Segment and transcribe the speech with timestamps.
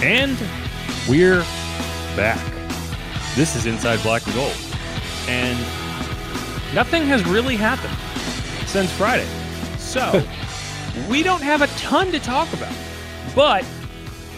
[0.00, 0.38] And
[1.08, 1.40] we're
[2.14, 2.38] back.
[3.34, 4.54] This is Inside Black and Gold.
[5.26, 5.58] And
[6.72, 7.96] nothing has really happened
[8.68, 9.26] since Friday.
[9.76, 10.24] So
[11.10, 12.72] we don't have a ton to talk about.
[13.34, 13.66] But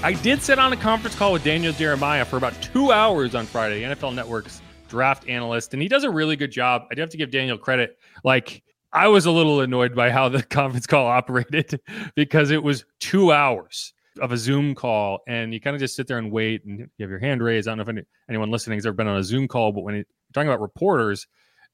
[0.03, 3.45] I did sit on a conference call with Daniel Jeremiah for about two hours on
[3.45, 6.87] Friday, NFL Network's draft analyst, and he does a really good job.
[6.91, 7.99] I do have to give Daniel credit.
[8.25, 8.63] Like,
[8.95, 11.81] I was a little annoyed by how the conference call operated
[12.15, 16.07] because it was two hours of a Zoom call, and you kind of just sit
[16.07, 17.69] there and wait, and you have your hand raised.
[17.69, 19.83] I don't know if any, anyone listening has ever been on a Zoom call, but
[19.83, 21.27] when you're talking about reporters,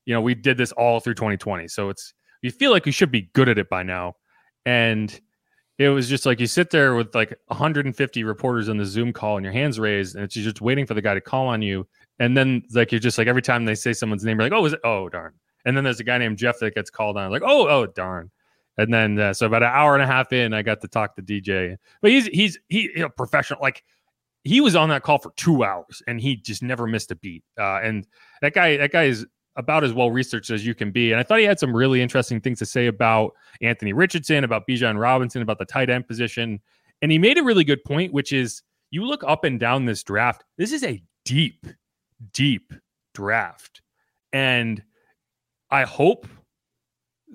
[0.05, 2.13] you know, we did this all through 2020, so it's
[2.43, 4.15] you feel like you should be good at it by now,
[4.65, 5.21] and
[5.79, 9.37] it was just like you sit there with like 150 reporters on the Zoom call,
[9.37, 11.87] and your hands raised, and it's just waiting for the guy to call on you,
[12.19, 14.65] and then like you're just like every time they say someone's name, you're like, oh,
[14.65, 14.81] is it?
[14.85, 15.33] Oh, darn.
[15.65, 18.31] And then there's a guy named Jeff that gets called on, like, oh, oh, darn.
[18.79, 21.17] And then uh, so about an hour and a half in, I got to talk
[21.17, 21.77] to DJ.
[22.03, 23.61] But he's he's he a professional.
[23.61, 23.83] Like
[24.45, 27.43] he was on that call for two hours, and he just never missed a beat.
[27.59, 28.07] Uh, and
[28.43, 29.27] that guy that guy is
[29.57, 31.13] about as well researched as you can be.
[31.13, 33.33] And I thought he had some really interesting things to say about
[33.63, 36.61] Anthony Richardson, about Bijan Robinson, about the tight end position.
[37.01, 40.03] And he made a really good point, which is you look up and down this
[40.03, 40.45] draft.
[40.59, 41.67] This is a deep,
[42.33, 42.73] deep
[43.15, 43.83] draft,
[44.33, 44.83] and
[45.71, 46.29] I hope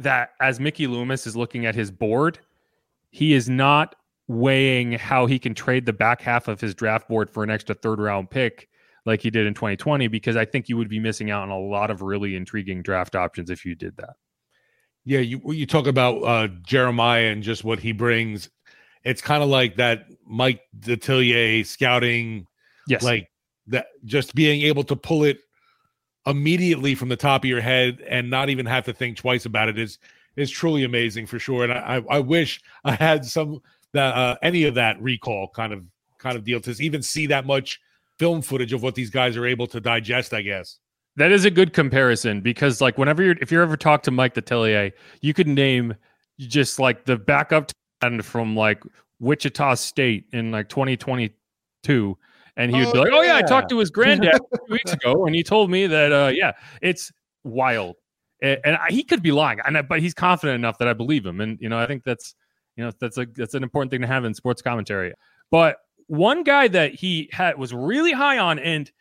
[0.04, 2.40] that as Mickey Loomis is looking at his board,
[3.10, 3.96] he is not
[4.28, 7.76] weighing how he can trade the back half of his draft board for an extra
[7.76, 8.70] third round pick
[9.06, 11.60] like he did in 2020 because I think you would be missing out on a
[11.60, 14.16] lot of really intriguing draft options if you did that.
[15.04, 18.50] Yeah, you you talk about uh, Jeremiah and just what he brings.
[19.04, 22.46] It's kind of like that Mike Detillier scouting,
[22.88, 23.28] yes, like
[23.68, 25.40] that just being able to pull it
[26.26, 29.70] immediately from the top of your head and not even have to think twice about
[29.70, 29.98] it is
[30.36, 31.64] is truly amazing for sure.
[31.64, 33.62] And I I wish I had some
[33.94, 35.84] that uh, any of that recall kind of
[36.18, 37.80] kind of deal to even see that much
[38.20, 40.34] film footage of what these guys are able to digest.
[40.34, 40.80] I guess
[41.16, 44.34] that is a good comparison because like whenever you're if you're ever talk to Mike
[44.34, 45.96] Detillier, you could name
[46.38, 47.72] just like the backup
[48.24, 48.82] from like
[49.20, 52.18] Wichita State in like 2022
[52.58, 54.94] and he would oh, be like, "Oh yeah, I talked to his granddad two weeks
[54.94, 57.12] ago, and he told me that uh, yeah, it's
[57.44, 57.96] wild."
[58.42, 60.94] And, and I, he could be lying, and I, but he's confident enough that I
[60.94, 61.42] believe him.
[61.42, 62.36] And you know, I think that's
[62.76, 65.14] you know that's a that's an important thing to have in sports commentary.
[65.50, 68.92] But one guy that he had was really high on, and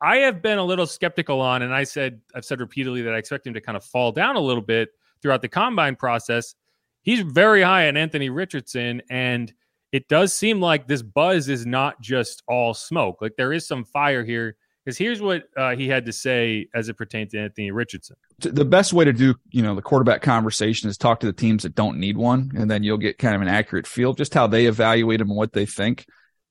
[0.00, 3.18] I have been a little skeptical on, and I said I've said repeatedly that I
[3.18, 4.90] expect him to kind of fall down a little bit
[5.22, 6.54] throughout the combine process.
[7.02, 9.52] He's very high on Anthony Richardson, and
[9.92, 13.18] it does seem like this buzz is not just all smoke.
[13.20, 14.56] Like there is some fire here.
[14.84, 18.16] Because here's what uh, he had to say as it pertains to Anthony Richardson.
[18.38, 21.64] The best way to do, you know, the quarterback conversation is talk to the teams
[21.64, 24.46] that don't need one, and then you'll get kind of an accurate feel just how
[24.46, 26.06] they evaluate him and what they think.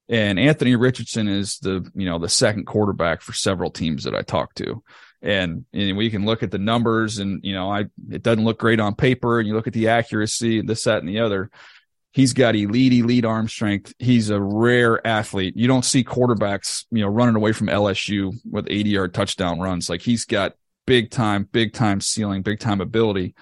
[0.07, 4.21] And Anthony Richardson is the, you know, the second quarterback for several teams that I
[4.21, 4.83] talked to.
[5.23, 8.59] And, and we can look at the numbers and, you know, I, it doesn't look
[8.59, 11.49] great on paper and you look at the accuracy and this, that, and the other
[12.17, 13.93] He's got elite, elite arm strength.
[13.99, 15.55] He's a rare athlete.
[15.55, 19.87] You don't see quarterbacks, you know, running away from LSU with 80 yard touchdown runs.
[19.87, 20.55] Like he's got
[20.87, 23.35] big time, big time ceiling, big time ability.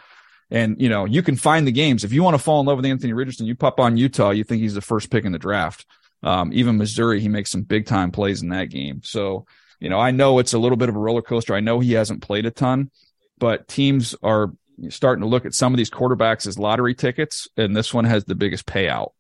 [0.51, 2.03] And, you know, you can find the games.
[2.03, 4.43] If you want to fall in love with Anthony Richardson, you pop on Utah, you
[4.43, 5.85] think he's the first pick in the draft.
[6.21, 8.99] Um, even Missouri, he makes some big time plays in that game.
[9.05, 9.45] So,
[9.79, 11.55] you know, I know it's a little bit of a roller coaster.
[11.55, 12.91] I know he hasn't played a ton,
[13.37, 14.51] but teams are
[14.89, 18.25] starting to look at some of these quarterbacks as lottery tickets, and this one has
[18.25, 19.11] the biggest payout.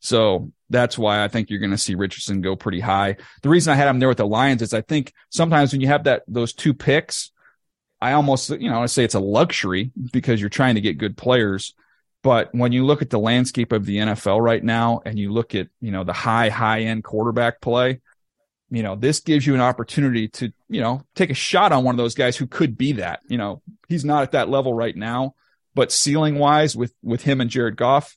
[0.00, 3.16] So that's why I think you're going to see Richardson go pretty high.
[3.42, 5.86] The reason I had him there with the Lions is I think sometimes when you
[5.86, 7.30] have that those two picks,
[8.00, 11.16] I almost, you know, I say it's a luxury because you're trying to get good
[11.16, 11.74] players.
[12.24, 15.54] But when you look at the landscape of the NFL right now and you look
[15.54, 18.00] at, you know, the high, high end quarterback play,
[18.70, 21.94] you know, this gives you an opportunity to, you know, take a shot on one
[21.94, 23.20] of those guys who could be that.
[23.28, 23.62] You know,
[23.92, 25.34] he's not at that level right now,
[25.74, 28.16] but ceiling wise with with him and Jared Goff,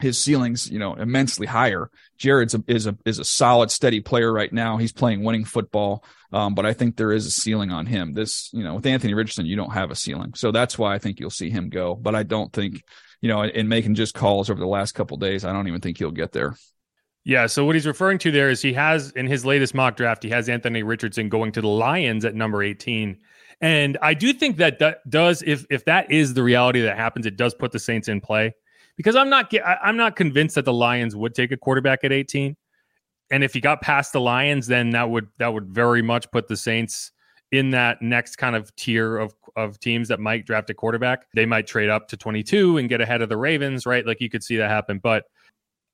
[0.00, 1.90] his ceiling's, you know, immensely higher.
[2.16, 4.78] Jared's a, is a is a solid, steady player right now.
[4.78, 6.04] He's playing winning football.
[6.32, 8.14] Um, but I think there is a ceiling on him.
[8.14, 10.32] This, you know, with Anthony Richardson, you don't have a ceiling.
[10.34, 11.94] So that's why I think you'll see him go.
[11.94, 12.82] But I don't think
[13.22, 15.96] you know, in making just calls over the last couple days, I don't even think
[15.96, 16.56] he'll get there.
[17.24, 17.46] Yeah.
[17.46, 20.30] So what he's referring to there is he has in his latest mock draft, he
[20.30, 23.16] has Anthony Richardson going to the Lions at number 18.
[23.62, 27.26] And I do think that that does, if if that is the reality that happens,
[27.26, 28.52] it does put the Saints in play
[28.96, 32.56] because I'm not I'm not convinced that the Lions would take a quarterback at 18.
[33.30, 36.48] And if he got past the Lions, then that would that would very much put
[36.48, 37.12] the Saints
[37.52, 41.26] in that next kind of tier of of teams that might draft a quarterback.
[41.32, 44.04] They might trade up to 22 and get ahead of the Ravens, right?
[44.04, 44.98] Like you could see that happen.
[44.98, 45.24] But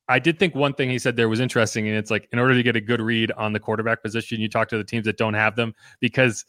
[0.09, 2.55] I did think one thing he said there was interesting, and it's like in order
[2.55, 5.19] to get a good read on the quarterback position, you talk to the teams that
[5.19, 6.47] don't have them because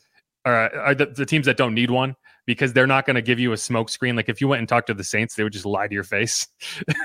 [0.56, 2.16] uh, are the, the teams that don't need one
[2.46, 4.16] because they're not going to give you a smoke screen.
[4.16, 6.04] Like if you went and talked to the Saints, they would just lie to your
[6.04, 6.48] face,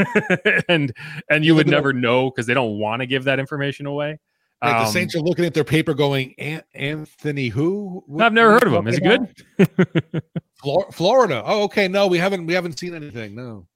[0.69, 0.93] and
[1.29, 4.19] and you would never know because they don't want to give that information away.
[4.63, 6.35] Right, the um, Saints are looking at their paper going,
[6.75, 8.03] Anthony who?
[8.19, 8.87] I've never heard of him.
[8.87, 10.23] Is he good?
[10.93, 11.43] Florida.
[11.45, 11.89] Oh, okay.
[11.89, 13.35] No, we haven't we haven't seen anything.
[13.35, 13.67] No.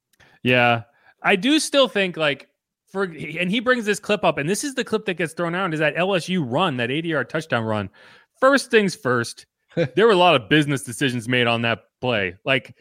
[0.41, 0.83] Yeah.
[1.21, 2.49] I do still think like
[2.87, 5.53] for and he brings this clip up, and this is the clip that gets thrown
[5.53, 7.91] out is that LSU run, that 80 yard touchdown run.
[8.39, 9.45] First things first,
[9.95, 12.35] there were a lot of business decisions made on that play.
[12.45, 12.75] Like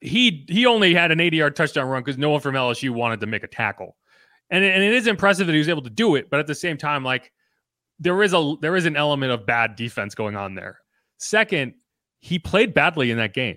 [0.00, 3.20] he he only had an 80 yard touchdown run because no one from LSU wanted
[3.20, 3.96] to make a tackle
[4.52, 6.30] and and it is impressive that he was able to do it.
[6.30, 7.32] But at the same time, like
[7.98, 10.78] there is a there is an element of bad defense going on there.
[11.18, 11.74] Second,
[12.20, 13.56] he played badly in that game.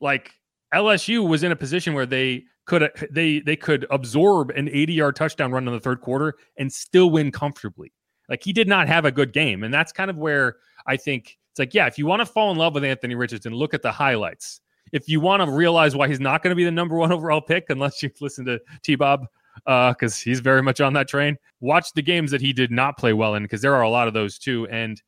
[0.00, 0.32] Like
[0.74, 5.16] LSU was in a position where they could they they could absorb an 80 yard
[5.16, 7.92] touchdown run in the third quarter and still win comfortably.
[8.28, 11.38] Like he did not have a good game, and that's kind of where I think
[11.52, 13.82] it's like, yeah, if you want to fall in love with Anthony Richardson, look at
[13.82, 14.62] the highlights.
[14.90, 17.42] If you want to realize why he's not going to be the number one overall
[17.42, 19.26] pick, unless you listen to T Bob
[19.66, 21.36] because uh, he's very much on that train.
[21.60, 24.08] Watch the games that he did not play well in because there are a lot
[24.08, 24.66] of those too.
[24.68, 25.00] And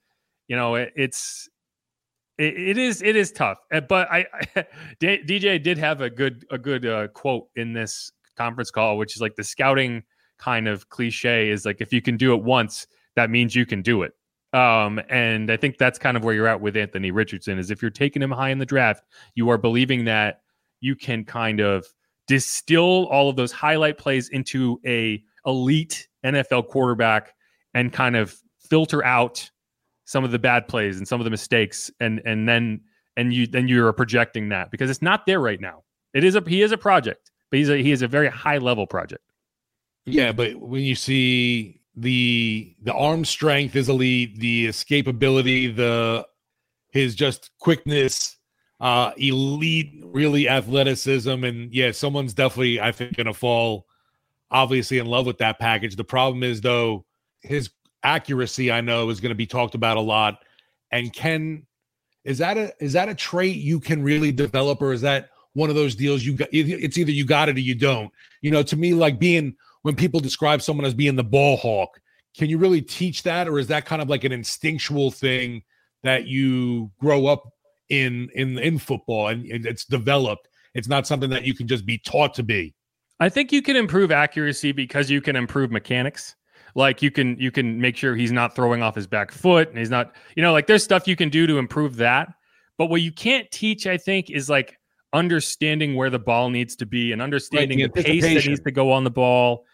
[0.49, 1.49] you know, it, it's
[2.37, 3.59] it, is it is tough.
[3.73, 4.27] Uh, but I,
[4.57, 4.67] I
[4.99, 9.23] DJ did have a good a good uh, quote in this conference call, which is
[9.23, 10.03] like the scouting
[10.39, 12.87] kind of cliche is like if you can do it once,
[13.17, 14.13] that means you can do it.
[14.55, 17.59] Um, and I think that's kind of where you're at with Anthony Richardson.
[17.59, 19.05] Is if you're taking him high in the draft,
[19.35, 20.43] you are believing that
[20.81, 21.85] you can kind of
[22.29, 27.35] distill all of those highlight plays into a elite NFL quarterback
[27.75, 29.51] and kind of filter out
[30.05, 32.81] some of the bad plays and some of the mistakes and and then
[33.17, 35.83] and you then you're projecting that because it's not there right now.
[36.13, 38.59] It is a he is a project, but he's a he is a very high
[38.59, 39.25] level project.
[40.07, 46.27] Yeah, but when you see the the arm strength is elite, the escapability, the
[46.91, 48.37] his just quickness,
[48.81, 53.87] uh, elite, really athleticism, and yeah, someone's definitely I think to fall
[54.51, 55.97] obviously in love with that package.
[55.97, 57.05] The problem is though
[57.41, 57.71] his
[58.03, 60.43] accuracy I know is to be talked about a lot,
[60.91, 61.67] and can
[62.25, 65.71] is that a is that a trait you can really develop, or is that one
[65.71, 66.49] of those deals you got?
[66.53, 68.11] It's either you got it or you don't.
[68.41, 72.01] You know, to me, like being when people describe someone as being the ball hawk,
[72.37, 75.63] can you really teach that, or is that kind of like an instinctual thing
[76.03, 77.55] that you grow up
[77.89, 80.49] in in in football and, and it's developed.
[80.75, 82.75] It's not something that you can just be taught to be.
[83.21, 86.35] I think you can improve accuracy because you can improve mechanics.
[86.75, 89.79] Like you can you can make sure he's not throwing off his back foot and
[89.79, 92.29] he's not, you know, like there's stuff you can do to improve that.
[92.77, 94.77] But what you can't teach, I think, is like
[95.13, 98.73] understanding where the ball needs to be and understanding the, the pace that needs to
[98.73, 99.65] go on the ball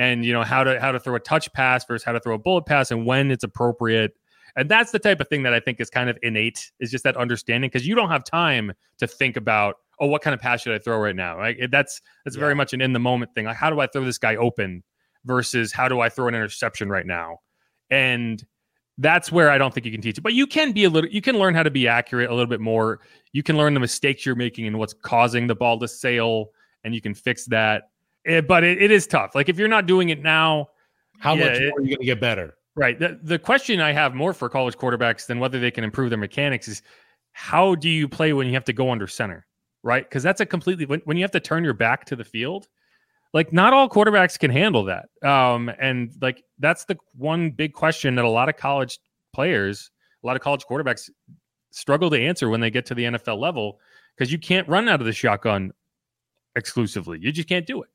[0.00, 2.34] and you know how to how to throw a touch pass versus how to throw
[2.34, 4.12] a bullet pass and when it's appropriate
[4.56, 7.04] and that's the type of thing that I think is kind of innate, is just
[7.04, 10.62] that understanding because you don't have time to think about, oh, what kind of pass
[10.62, 11.36] should I throw right now?
[11.36, 11.70] Right?
[11.70, 12.40] That's that's yeah.
[12.40, 13.46] very much an in the moment thing.
[13.46, 14.82] Like, how do I throw this guy open
[15.24, 17.38] versus how do I throw an interception right now?
[17.90, 18.44] And
[18.98, 20.22] that's where I don't think you can teach it.
[20.22, 22.48] But you can be a little, you can learn how to be accurate a little
[22.48, 23.00] bit more.
[23.32, 26.50] You can learn the mistakes you're making and what's causing the ball to sail,
[26.84, 27.84] and you can fix that.
[28.24, 29.34] It, eh, but it, it is tough.
[29.34, 30.68] Like if you're not doing it now,
[31.18, 32.54] how yeah, much more are you going to get better?
[32.74, 32.98] Right.
[32.98, 36.18] The, the question I have more for college quarterbacks than whether they can improve their
[36.18, 36.82] mechanics is
[37.32, 39.46] how do you play when you have to go under center?
[39.82, 40.08] Right.
[40.08, 42.68] Because that's a completely, when, when you have to turn your back to the field,
[43.32, 45.08] like not all quarterbacks can handle that.
[45.22, 48.98] Um, and like that's the one big question that a lot of college
[49.32, 49.90] players,
[50.22, 51.10] a lot of college quarterbacks
[51.70, 53.78] struggle to answer when they get to the NFL level
[54.16, 55.72] because you can't run out of the shotgun
[56.56, 57.18] exclusively.
[57.20, 57.88] You just can't do it.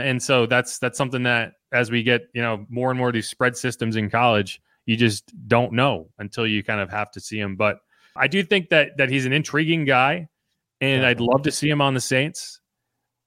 [0.00, 3.14] And so that's that's something that as we get, you know, more and more of
[3.14, 7.20] these spread systems in college, you just don't know until you kind of have to
[7.20, 7.56] see him.
[7.56, 7.78] But
[8.16, 10.28] I do think that that he's an intriguing guy
[10.80, 12.60] and I'd love to see him on the Saints.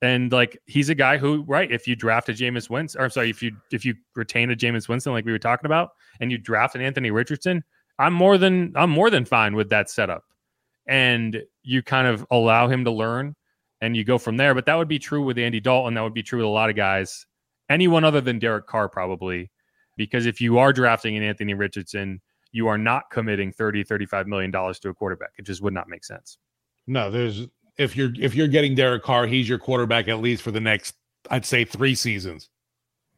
[0.01, 1.69] And like he's a guy who, right?
[1.69, 4.55] If you draft a Jameis Winston, or I'm sorry, if you if you retain a
[4.55, 5.89] Jameis Winston, like we were talking about,
[6.21, 7.63] and you draft an Anthony Richardson,
[7.97, 10.23] I'm more than I'm more than fine with that setup.
[10.88, 13.35] And you kind of allow him to learn,
[13.81, 14.53] and you go from there.
[14.53, 15.93] But that would be true with Andy Dalton.
[15.93, 17.25] That would be true with a lot of guys.
[17.69, 19.51] Anyone other than Derek Carr, probably,
[19.95, 22.21] because if you are drafting an Anthony Richardson,
[22.51, 25.31] you are not committing 30, 35 million dollars to a quarterback.
[25.38, 26.38] It just would not make sense.
[26.88, 30.51] No, there's if you're if you're getting Derek Carr, he's your quarterback at least for
[30.51, 30.95] the next,
[31.29, 32.50] I'd say, three seasons.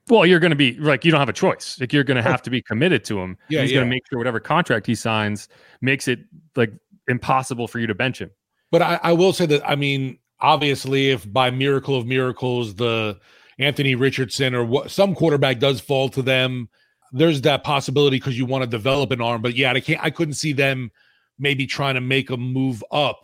[0.10, 1.80] Well, you're going to be like you don't have a choice.
[1.80, 3.38] Like you're going to have to be committed to him.
[3.50, 3.77] Yeah, he's yeah.
[3.77, 5.48] going to make sure whatever contract he signs
[5.82, 6.20] makes it
[6.56, 6.74] like
[7.08, 8.32] impossible for you to bench him.
[8.72, 13.19] But I, I will say that I mean, obviously, if by miracle of miracles the
[13.60, 16.69] Anthony Richardson or what some quarterback does fall to them,
[17.12, 19.41] there's that possibility because you want to develop an arm.
[19.41, 20.03] But yeah, I can't.
[20.03, 20.91] I couldn't see them
[21.38, 23.19] maybe trying to make a move up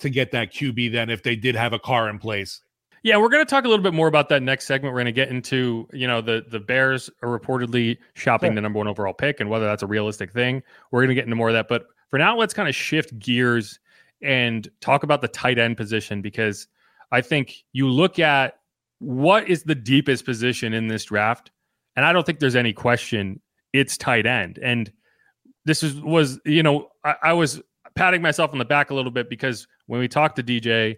[0.00, 0.92] to get that QB.
[0.92, 2.60] Then if they did have a Carr in place.
[3.02, 4.92] Yeah, we're going to talk a little bit more about that next segment.
[4.92, 8.54] We're going to get into, you know, the the Bears are reportedly shopping Sure.
[8.56, 10.62] the number one overall pick and whether that's a realistic thing.
[10.90, 13.16] We're going to get into more of that, but for now, let's kind of shift
[13.18, 13.78] gears
[14.22, 16.66] and talk about the tight end position because
[17.12, 18.58] I think you look at
[18.98, 21.50] what is the deepest position in this draft,
[21.94, 23.40] and I don't think there's any question
[23.72, 24.58] it's tight end.
[24.62, 24.90] And
[25.64, 27.60] this is was you know I, I was
[27.94, 30.96] patting myself on the back a little bit because when we talked to DJ,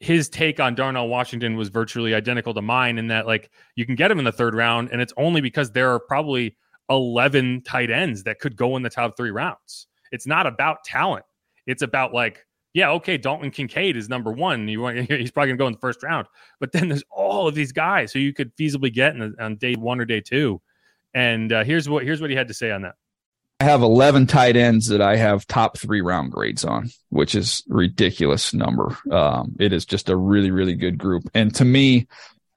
[0.00, 3.94] his take on Darnell Washington was virtually identical to mine in that like you can
[3.94, 6.56] get him in the third round, and it's only because there are probably
[6.90, 9.86] eleven tight ends that could go in the top three rounds.
[10.12, 11.24] It's not about talent.
[11.66, 14.68] It's about like, yeah, okay, Dalton Kincaid is number one.
[14.68, 16.26] You want he's probably gonna go in the first round,
[16.60, 20.00] but then there's all of these guys who you could feasibly get on day one
[20.00, 20.60] or day two.
[21.14, 22.94] And uh, here's what here's what he had to say on that.
[23.60, 27.62] I have 11 tight ends that I have top three round grades on, which is
[27.68, 28.98] ridiculous number.
[29.10, 31.24] Um, it is just a really, really good group.
[31.32, 32.06] And to me,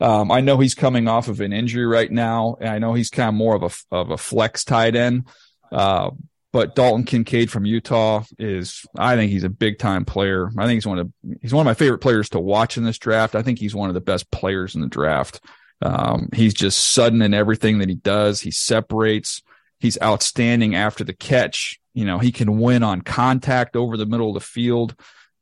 [0.02, 3.10] um, I know he's coming off of an injury right now, and I know he's
[3.10, 5.28] kind of more of a of a flex tight end.
[5.72, 6.12] Uh,
[6.52, 10.50] but Dalton Kincaid from Utah is, I think he's a big time player.
[10.58, 12.98] I think he's one of he's one of my favorite players to watch in this
[12.98, 13.36] draft.
[13.36, 15.42] I think he's one of the best players in the draft.
[15.82, 18.42] Um, he's just sudden in everything that he does.
[18.42, 19.44] He separates.
[19.80, 21.80] He's outstanding after the catch.
[21.94, 24.96] You know, he can win on contact over the middle of the field.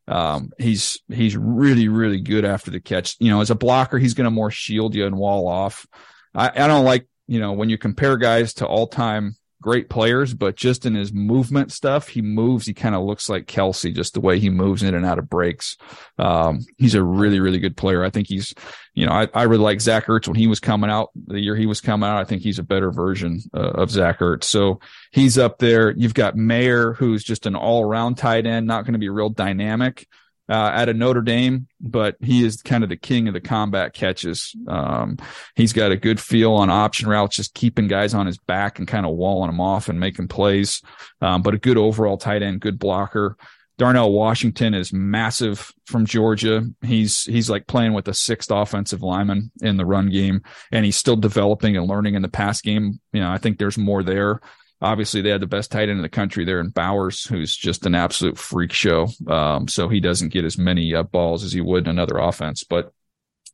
[0.09, 3.15] Um, he's he's really really good after the catch.
[3.19, 5.87] You know, as a blocker, he's going to more shield you and wall off.
[6.35, 10.33] I, I don't like you know when you compare guys to all time great players,
[10.33, 12.65] but just in his movement stuff, he moves.
[12.65, 15.29] He kind of looks like Kelce, just the way he moves in and out of
[15.29, 15.77] breaks.
[16.17, 18.03] Um, he's a really, really good player.
[18.03, 18.53] I think he's,
[18.93, 21.55] you know, I, I really like Zach Ertz when he was coming out the year
[21.55, 22.17] he was coming out.
[22.17, 24.45] I think he's a better version uh, of Zach Ertz.
[24.45, 24.79] So
[25.11, 25.91] he's up there.
[25.91, 29.29] You've got Mayer, who's just an all around tight end, not going to be real
[29.29, 30.07] dynamic.
[30.49, 33.93] Uh, out of Notre Dame, but he is kind of the king of the combat
[33.93, 34.55] catches.
[34.67, 35.17] Um,
[35.55, 38.87] he's got a good feel on option routes, just keeping guys on his back and
[38.87, 40.81] kind of walling them off and making plays.
[41.21, 43.35] Um, but a good overall tight end, good blocker.
[43.77, 46.63] Darnell Washington is massive from Georgia.
[46.81, 50.97] He's he's like playing with a sixth offensive lineman in the run game, and he's
[50.97, 52.99] still developing and learning in the pass game.
[53.13, 54.41] You know, I think there's more there.
[54.81, 57.85] Obviously, they had the best tight end in the country there in Bowers, who's just
[57.85, 59.07] an absolute freak show.
[59.27, 62.63] Um, so he doesn't get as many uh, balls as he would in another offense,
[62.63, 62.93] but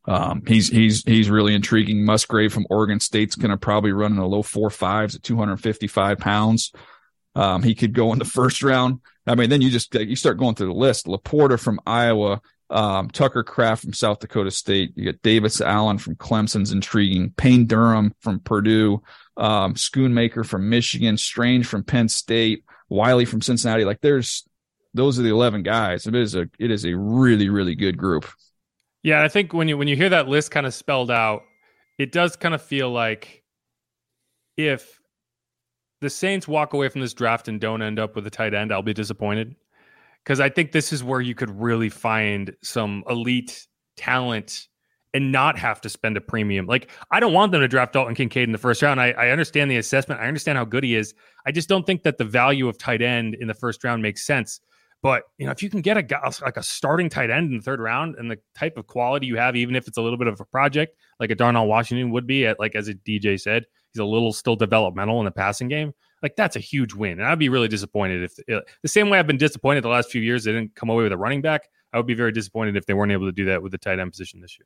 [0.06, 2.04] um, he's he's he's really intriguing.
[2.04, 6.18] Musgrave from Oregon State's going to probably run in the low four fives at 255
[6.18, 6.74] pounds.
[7.36, 9.00] Um, he could go in the first round.
[9.26, 11.06] I mean, then you just you start going through the list.
[11.06, 14.94] LaPorta from Iowa, um, Tucker Kraft from South Dakota State.
[14.96, 17.34] You get Davis Allen from Clemson's intriguing.
[17.38, 19.02] Payne Durham from Purdue.
[19.38, 21.18] Um, Schoonmaker from Michigan.
[21.18, 22.64] Strange from Penn State.
[22.90, 23.86] Whyle from Cincinnati.
[23.86, 24.48] Like there's
[24.94, 26.08] those are the 11 guys.
[26.08, 28.28] It is a it is a really really good group.
[29.02, 31.44] Yeah, I think when you when you hear that list kind of spelled out,
[31.98, 33.44] it does kind of feel like
[34.58, 35.00] if
[36.02, 38.72] the Saints walk away from this draft and don't end up with a tight end,
[38.72, 39.56] I'll be disappointed.
[40.24, 44.68] Because I think this is where you could really find some elite talent
[45.14, 46.66] and not have to spend a premium.
[46.66, 49.00] Like, I don't want them to draft Dalton Kincaid in the first round.
[49.00, 50.22] I, I understand the assessment.
[50.22, 51.14] I understand how good he is.
[51.46, 54.26] I just don't think that the value of tight end in the first round makes
[54.26, 54.60] sense.
[55.04, 57.58] But you know, if you can get a guy like a starting tight end in
[57.58, 60.18] the third round and the type of quality you have, even if it's a little
[60.18, 63.40] bit of a project, like a Darnell Washington would be, at like as a DJ
[63.40, 65.94] said, he's a little still developmental in the passing game.
[66.24, 67.20] Like that's a huge win.
[67.20, 70.10] And I'd be really disappointed if uh, the same way I've been disappointed the last
[70.10, 71.70] few years they didn't come away with a running back.
[71.92, 74.00] I would be very disappointed if they weren't able to do that with the tight
[74.00, 74.66] end position this year.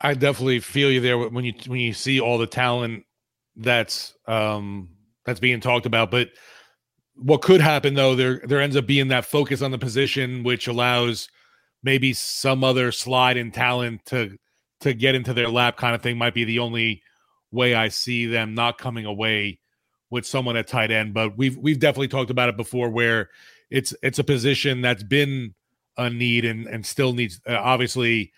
[0.00, 3.04] I definitely feel you there when you when you see all the talent
[3.56, 4.90] that's um
[5.24, 6.10] that's being talked about.
[6.10, 6.30] But
[7.14, 10.68] what could happen though, there there ends up being that focus on the position, which
[10.68, 11.28] allows
[11.82, 14.36] maybe some other slide in talent to
[14.80, 17.02] to get into their lap kind of thing might be the only
[17.50, 19.60] way I see them not coming away
[20.10, 21.14] with someone at tight end.
[21.14, 23.30] But we've we've definitely talked about it before where
[23.70, 25.54] it's it's a position that's been
[25.96, 28.32] a need and and still needs uh, obviously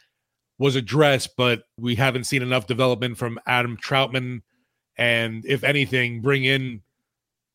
[0.58, 4.42] was addressed, but we haven't seen enough development from Adam Trautman.
[4.96, 6.82] And if anything, bring in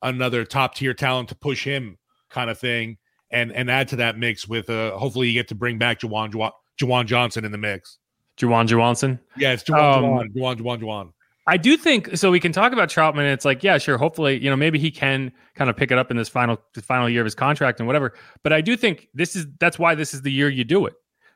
[0.01, 1.97] another top tier talent to push him,
[2.29, 2.97] kind of thing,
[3.31, 6.51] and and add to that mix with uh hopefully you get to bring back Juwan
[6.79, 7.99] Juwan, Johnson in the mix.
[8.37, 9.19] Juwan Johnson?
[9.37, 11.13] Yeah, it's Juwan um, Juwan, Juwan Juwan Juwan.
[11.45, 12.31] I do think so.
[12.31, 13.31] We can talk about Trautman.
[13.33, 13.97] It's like, yeah, sure.
[13.97, 17.09] Hopefully, you know, maybe he can kind of pick it up in this final final
[17.09, 18.13] year of his contract and whatever.
[18.43, 20.93] But I do think this is that's why this is the year you do it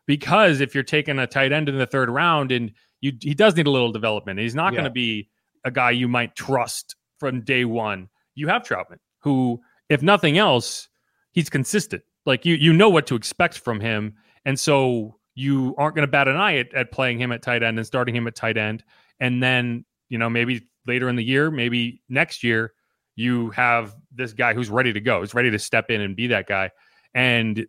[0.08, 2.72] because if you're taking a tight end in the third round and
[3.02, 4.40] you he does need a little development.
[4.40, 4.78] He's not yeah.
[4.78, 5.30] going to be
[5.64, 8.10] a guy you might trust from day one.
[8.36, 10.90] You have Trautman, who, if nothing else,
[11.32, 12.04] he's consistent.
[12.26, 16.12] Like you you know what to expect from him, and so you aren't going to
[16.12, 18.58] bat an eye at, at playing him at tight end and starting him at tight
[18.58, 18.84] end,
[19.20, 22.74] and then you know maybe later in the year, maybe next year,
[23.16, 26.28] you have this guy who's ready to go, who's ready to step in and be
[26.28, 26.72] that guy.
[27.14, 27.66] And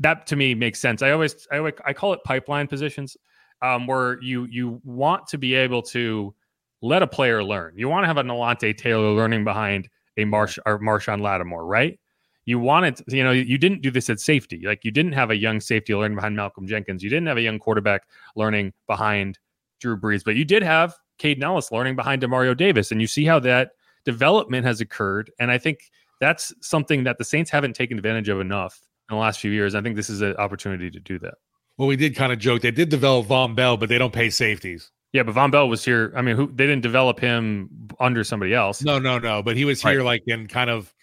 [0.00, 1.02] that to me makes sense.
[1.02, 3.16] I always I, I call it pipeline positions,
[3.62, 6.34] um, where you you want to be able to
[6.82, 7.74] let a player learn.
[7.76, 11.98] You want to have a Alontae Taylor learning behind a Marsh or Marshon Lattimore, right?
[12.46, 14.62] You wanted, you know, you didn't do this at safety.
[14.64, 17.02] Like you didn't have a young safety learning behind Malcolm Jenkins.
[17.02, 19.38] You didn't have a young quarterback learning behind
[19.78, 23.26] Drew Brees, but you did have Kaden Elliss learning behind Demario Davis, and you see
[23.26, 23.72] how that
[24.04, 25.30] development has occurred.
[25.38, 29.20] And I think that's something that the Saints haven't taken advantage of enough in the
[29.20, 29.74] last few years.
[29.74, 31.34] I think this is an opportunity to do that.
[31.76, 34.30] Well, we did kind of joke they did develop Vonn Bell, but they don't pay
[34.30, 34.90] safeties.
[35.12, 36.12] Yeah, but Vonn Bell was here.
[36.16, 38.82] I mean, who they didn't develop him under somebody else.
[38.82, 39.42] No, no, no.
[39.42, 40.04] But he was here right.
[40.04, 40.94] like in kind of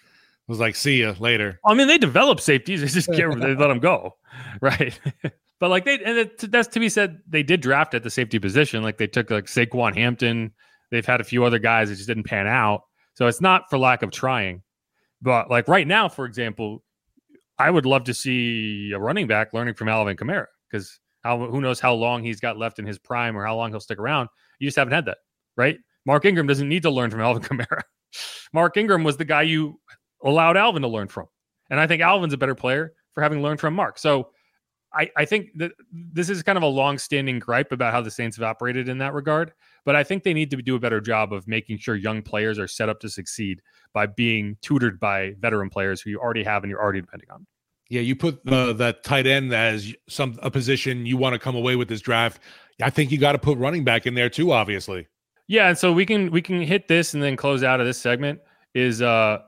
[0.48, 1.60] was like, see you later.
[1.66, 2.82] I mean, they develop safeties.
[2.82, 4.16] They just get they let them go,
[4.62, 4.98] right?
[5.60, 7.20] but like they and it, that's to be said.
[7.28, 8.84] They did draft at the safety position.
[8.84, 10.54] Like they took like Saquan Hampton.
[10.90, 12.84] They've had a few other guys that just didn't pan out.
[13.16, 14.62] So it's not for lack of trying.
[15.22, 16.84] But like right now, for example,
[17.60, 21.62] I would love to see a running back learning from Alvin Kamara because how who
[21.62, 24.30] knows how long he's got left in his prime or how long he'll stick around.
[24.60, 25.18] You just haven't had that,
[25.56, 25.78] right?
[26.06, 27.82] Mark Ingram doesn't need to learn from Alvin Kamara.
[28.54, 29.80] Mark Ingram was the guy you
[30.24, 31.28] allowed Alvin to learn from.
[31.70, 33.98] And I think Alvin's a better player for having learned from Mark.
[33.98, 34.30] So
[34.94, 38.38] I, I think that this is kind of a long-standing gripe about how the Saints
[38.38, 39.54] have operated in that regard.
[39.86, 42.58] But I think they need to do a better job of making sure young players
[42.58, 43.62] are set up to succeed
[43.94, 47.46] by being tutored by veteran players who you already have and you're already depending on.
[47.90, 51.56] Yeah, you put uh, that tight end as some a position you want to come
[51.56, 52.42] away with this draft.
[52.82, 54.52] I think you got to put running back in there too.
[54.52, 55.08] Obviously.
[55.48, 57.98] Yeah, and so we can we can hit this and then close out of this
[57.98, 58.42] segment
[58.74, 59.40] is uh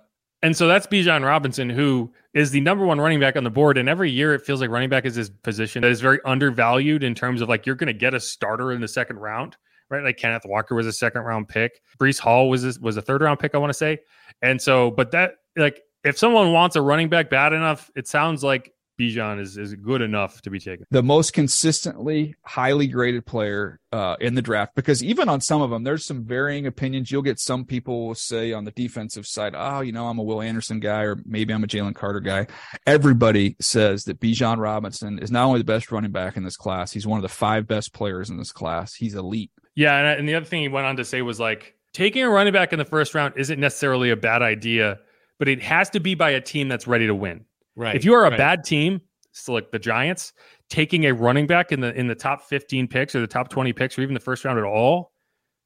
[0.41, 3.78] and so that's Bijan Robinson who is the number one running back on the board.
[3.78, 7.04] And every year it feels like running back is this position that is very undervalued
[7.04, 9.58] in terms of like you're going to get a starter in the second round
[9.89, 10.04] right?
[10.04, 11.82] Like Kenneth Walker was a second round pick.
[11.99, 13.99] Breece Hall was a, was a third round pick I want to say.
[14.41, 18.43] And so but that like if someone wants a running back bad enough, it sounds
[18.43, 20.85] like Bijan is, is good enough to be taken.
[20.91, 25.69] The most consistently highly graded player uh, in the draft, because even on some of
[25.69, 27.12] them, there's some varying opinions.
[27.12, 30.23] You'll get some people will say on the defensive side, oh, you know, I'm a
[30.23, 32.47] Will Anderson guy, or maybe I'm a Jalen Carter guy.
[32.85, 36.91] Everybody says that Bijan Robinson is not only the best running back in this class,
[36.91, 38.93] he's one of the five best players in this class.
[38.93, 39.51] He's elite.
[39.75, 39.97] Yeah.
[39.97, 42.53] And, and the other thing he went on to say was like, taking a running
[42.53, 44.99] back in the first round isn't necessarily a bad idea
[45.39, 47.45] but it has to be by a team that's ready to win.
[47.80, 47.96] Right.
[47.96, 48.38] If you are a right.
[48.38, 49.00] bad team,
[49.32, 50.34] so like the Giants,
[50.70, 53.72] taking a running back in the in the top 15 picks or the top 20
[53.72, 55.13] picks or even the first round at all,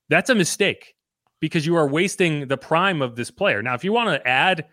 [0.09, 0.93] that's a mistake
[1.39, 3.63] because you are wasting the prime of this player.
[3.63, 4.67] Now, if you want to add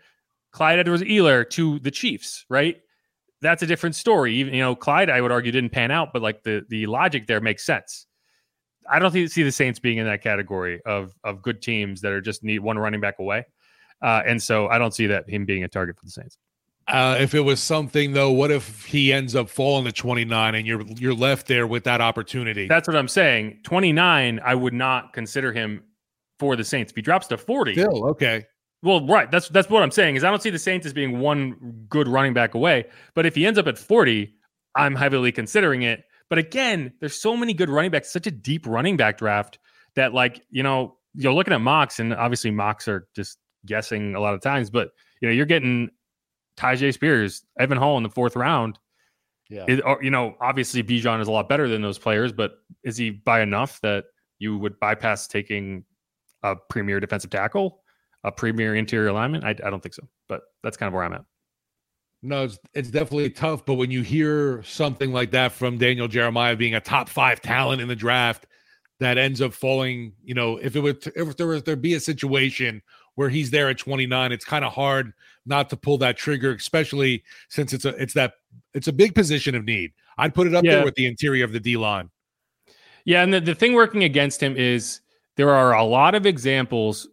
[0.51, 2.79] Clyde Edwards-Helaire to the Chiefs, right?
[3.41, 4.35] That's a different story.
[4.35, 7.25] Even you know, Clyde, I would argue, didn't pan out, but like the the logic
[7.25, 8.05] there makes sense.
[8.87, 12.11] I don't think see the Saints being in that category of of good teams that
[12.11, 13.45] are just need one running back away.
[13.99, 16.37] Uh, and so I don't see that him being a target for the Saints.
[16.87, 20.67] Uh, if it was something though, what if he ends up falling to 29 and
[20.67, 22.67] you're you're left there with that opportunity?
[22.67, 23.59] That's what I'm saying.
[23.63, 25.83] 29, I would not consider him
[26.39, 26.91] for the Saints.
[26.91, 28.45] If he drops to 40, Still, okay.
[28.81, 29.29] well, right.
[29.31, 30.15] That's that's what I'm saying.
[30.15, 32.87] Is I don't see the Saints as being one good running back away.
[33.13, 34.33] But if he ends up at 40,
[34.75, 36.03] I'm heavily considering it.
[36.29, 39.59] But again, there's so many good running backs, such a deep running back draft
[39.95, 44.19] that, like, you know, you're looking at mocks, and obviously mocks are just guessing a
[44.19, 44.69] lot of times.
[44.69, 44.89] But
[45.21, 45.89] you know, you're getting
[46.57, 48.77] Tyjae Spears, Evan Hull in the fourth round.
[49.49, 49.65] Yeah.
[49.67, 53.09] It, you know, obviously Bijan is a lot better than those players, but is he
[53.09, 54.05] by enough that
[54.39, 55.83] you would bypass taking
[56.43, 57.83] a premier defensive tackle,
[58.23, 59.43] a premier interior lineman?
[59.43, 61.25] I, I don't think so, but that's kind of where I'm at.
[62.23, 63.65] No, it's, it's definitely tough.
[63.65, 67.81] But when you hear something like that from Daniel Jeremiah being a top five talent
[67.81, 68.45] in the draft,
[69.01, 70.13] that ends up falling.
[70.23, 72.81] You know, if it would, if there was there be a situation
[73.15, 75.11] where he's there at 29, it's kind of hard
[75.45, 78.33] not to pull that trigger, especially since it's a it's that
[78.73, 79.91] it's a big position of need.
[80.17, 80.75] I'd put it up Yeah.
[80.75, 82.09] there with the interior of the D line.
[83.05, 85.01] Yeah, and the, the thing working against him is
[85.37, 87.07] there are a lot of examples,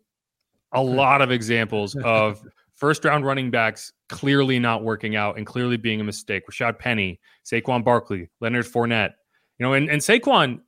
[0.72, 2.42] a lot of examples of
[2.76, 6.44] first round running backs clearly not working out and clearly being a mistake.
[6.50, 9.14] Rashad Penny, Saquon Barkley, Leonard Fournette,
[9.58, 10.60] you know, and, and Saquon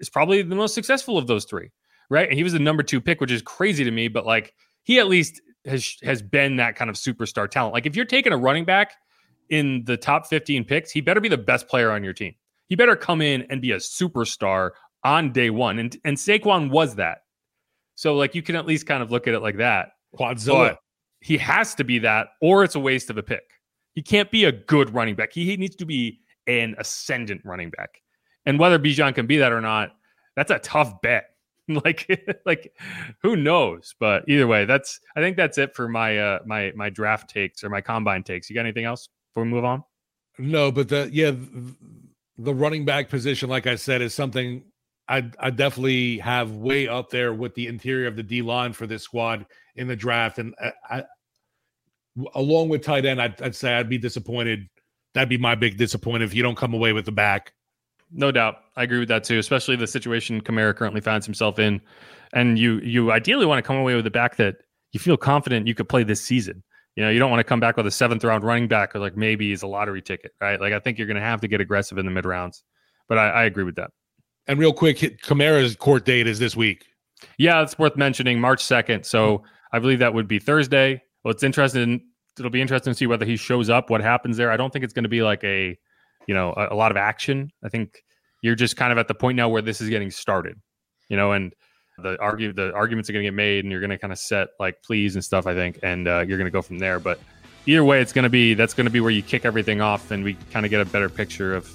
[0.00, 1.70] is probably the most successful of those three,
[2.10, 2.28] right?
[2.28, 4.98] And he was the number two pick, which is crazy to me, but like he
[4.98, 7.74] at least has has been that kind of superstar talent.
[7.74, 8.94] Like if you're taking a running back
[9.48, 12.34] in the top 15 picks, he better be the best player on your team.
[12.68, 14.70] He better come in and be a superstar
[15.04, 15.78] on day one.
[15.78, 17.22] And and Saquon was that.
[17.94, 19.90] So like you can at least kind of look at it like that.
[20.16, 20.70] Quadzilla.
[20.70, 20.78] But
[21.20, 23.42] he has to be that, or it's a waste of a pick.
[23.94, 25.32] He can't be a good running back.
[25.32, 28.00] He, he needs to be an ascendant running back.
[28.46, 29.90] And whether Bijan can be that or not,
[30.36, 31.30] that's a tough bet.
[31.84, 32.74] like, like
[33.22, 33.94] who knows?
[34.00, 37.62] But either way, that's I think that's it for my uh my my draft takes
[37.62, 38.48] or my combine takes.
[38.48, 39.84] You got anything else before we move on?
[40.38, 41.32] No, but the yeah,
[42.38, 44.64] the running back position, like I said, is something
[45.08, 48.86] I I definitely have way up there with the interior of the D line for
[48.86, 51.04] this squad in the draft, and I, I
[52.34, 54.68] along with tight end, I'd, I'd say I'd be disappointed.
[55.14, 57.52] That'd be my big disappointment if you don't come away with the back.
[58.10, 58.56] No doubt.
[58.76, 61.80] I agree with that too, especially the situation Kamara currently finds himself in.
[62.32, 64.56] And you you ideally want to come away with the back that
[64.92, 66.62] you feel confident you could play this season.
[66.96, 68.98] You know, you don't want to come back with a seventh round running back or
[68.98, 70.60] like maybe he's a lottery ticket, right?
[70.60, 72.64] Like I think you're gonna have to get aggressive in the mid rounds.
[73.08, 73.90] But I, I agree with that.
[74.46, 76.86] And real quick, Kamara's court date is this week.
[77.36, 78.40] Yeah, it's worth mentioning.
[78.40, 79.04] March second.
[79.04, 79.42] So
[79.72, 81.02] I believe that would be Thursday.
[81.22, 82.00] Well, it's interesting.
[82.38, 83.90] It'll be interesting to see whether he shows up.
[83.90, 84.50] What happens there?
[84.50, 85.76] I don't think it's going to be like a,
[86.28, 87.50] you know, a, a lot of action.
[87.64, 88.04] I think
[88.40, 90.60] you're just kind of at the point now where this is getting started.
[91.08, 91.52] You know, and
[92.00, 94.18] the argue the arguments are going to get made, and you're going to kind of
[94.20, 95.48] set like pleas and stuff.
[95.48, 97.00] I think, and uh, you're going to go from there.
[97.00, 97.18] But
[97.66, 100.12] either way, it's going to be that's going to be where you kick everything off,
[100.12, 101.68] and we kind of get a better picture of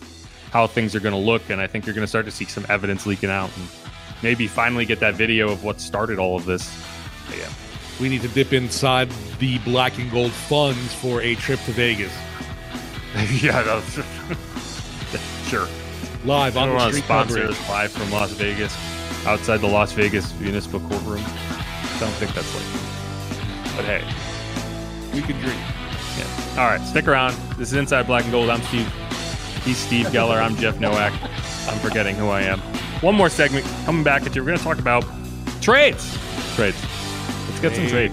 [0.52, 1.50] how things are going to look.
[1.50, 3.50] And I think you're going to start to see some evidence leaking out.
[3.58, 3.68] And,
[4.24, 6.74] maybe finally get that video of what started all of this.
[7.28, 7.50] But yeah.
[8.00, 12.12] We need to dip inside the black and gold funds for a trip to Vegas.
[13.42, 13.94] yeah, that's,
[15.50, 15.68] sure.
[16.26, 18.76] Live on the street sponsor live from Las Vegas,
[19.28, 21.24] outside the Las Vegas Municipal Courtroom.
[21.26, 23.76] I Don't think that's likely.
[23.76, 24.04] But hey,
[25.14, 25.58] We can dream.
[26.18, 26.62] yeah.
[26.62, 27.36] All right, stick around.
[27.58, 28.50] This is Inside Black and Gold.
[28.50, 28.92] I'm Steve.
[29.64, 30.42] He's Steve Geller.
[30.42, 31.14] I'm Jeff Nowak.
[31.68, 32.60] I'm forgetting who I am.
[33.02, 34.42] One more segment coming back at you.
[34.42, 35.04] We're going to talk about
[35.62, 36.18] trades.
[36.56, 36.78] Trades.
[37.48, 38.08] Let's get some Hey.
[38.08, 38.12] trade.